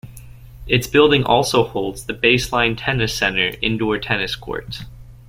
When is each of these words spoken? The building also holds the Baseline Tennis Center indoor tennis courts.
The 0.65 0.83
building 0.91 1.23
also 1.25 1.63
holds 1.63 2.05
the 2.05 2.15
Baseline 2.15 2.75
Tennis 2.75 3.13
Center 3.15 3.51
indoor 3.61 3.99
tennis 3.99 4.35
courts. 4.35 4.85